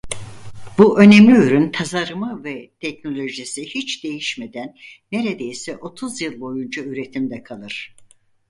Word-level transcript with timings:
Bu 0.77 0.99
önemli 0.99 1.31
ürün 1.31 1.71
tasarımı 1.71 2.43
ve 2.43 2.71
teknolojisi 2.79 3.65
hiç 3.65 4.03
değişmeden 4.03 4.77
neredeyse 5.11 5.77
otuz 5.77 6.21
yıl 6.21 6.39
boyunca 6.41 6.83
üretimde 6.83 7.43
kalır. 7.43 7.95